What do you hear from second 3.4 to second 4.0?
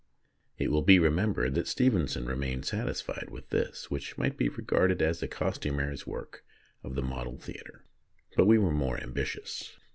this,